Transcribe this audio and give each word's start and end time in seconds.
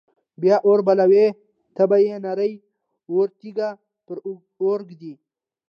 بیا 0.41 0.55
اور 0.65 0.79
بلوي 0.87 1.25
او 1.31 1.37
تبۍ 1.75 2.01
یا 2.09 2.17
نرۍ 2.25 2.53
اواره 3.09 3.33
تیږه 3.39 3.69
پر 4.05 4.17
اور 4.61 4.79
ږدي. 4.89 5.13